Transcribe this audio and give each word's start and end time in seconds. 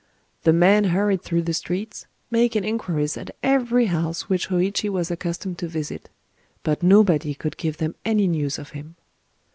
The 0.41 0.51
men 0.51 0.85
hurried 0.85 1.21
through 1.21 1.43
the 1.43 1.53
streets, 1.53 2.07
making 2.31 2.63
inquiries 2.63 3.17
at 3.17 3.35
every 3.43 3.85
house 3.85 4.27
which 4.27 4.49
Hōïchi 4.49 4.89
was 4.89 5.11
accustomed 5.11 5.59
to 5.59 5.67
visit; 5.67 6.09
but 6.63 6.81
nobody 6.81 7.35
could 7.35 7.55
give 7.55 7.77
them 7.77 7.93
any 8.03 8.25
news 8.25 8.57
of 8.57 8.71
him. 8.71 8.95